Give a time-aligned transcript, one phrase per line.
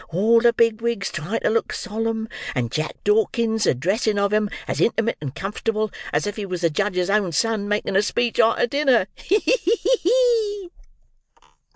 [0.09, 4.81] All the big wigs trying to look solemn, and Jack Dawkins addressing of 'em as
[4.81, 8.65] intimate and comfortable as if he was the judge's own son making a speech arter
[8.65, 9.39] dinner—ha!
[9.45, 9.97] ha!
[10.03, 10.69] ha!"